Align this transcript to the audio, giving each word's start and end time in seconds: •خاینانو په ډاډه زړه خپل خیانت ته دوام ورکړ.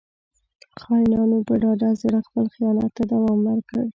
•خاینانو 0.81 1.37
په 1.47 1.53
ډاډه 1.61 1.89
زړه 2.01 2.19
خپل 2.27 2.45
خیانت 2.53 2.89
ته 2.97 3.03
دوام 3.11 3.39
ورکړ. 3.47 3.83